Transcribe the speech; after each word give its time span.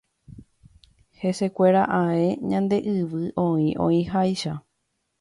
Hesekuéra 1.25 1.83
ae 2.01 2.25
ñande 2.49 2.77
yvy 2.97 3.23
oĩ 3.47 3.67
oĩháicha. 3.89 4.53